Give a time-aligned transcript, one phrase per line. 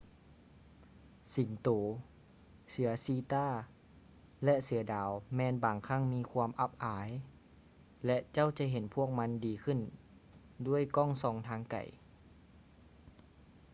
[1.35, 1.69] ສິງໂຕ
[2.71, 3.47] ເສືອຊີຕາ
[4.43, 7.09] ແລະ ເສືອດາວແມ່ນບາງຄັ້ງມີຄວາມອັບອາຍ
[8.05, 9.79] ແລະ ເຈົ້າຈະເຫັນພວກມັນດີຂື້ນ
[10.67, 11.75] ດ້ວຍກ້ອງສ່ອງທາງໄກ